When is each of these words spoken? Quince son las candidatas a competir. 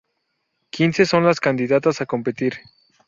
Quince 0.71 1.05
son 1.05 1.25
las 1.27 1.39
candidatas 1.39 2.01
a 2.01 2.07
competir. 2.07 2.55